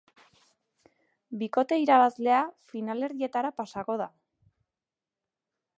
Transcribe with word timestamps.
Bikote 1.41 1.77
irabazlea 1.81 2.39
finalerdietara 2.73 3.53
pasako 3.61 3.99
da. 4.05 4.13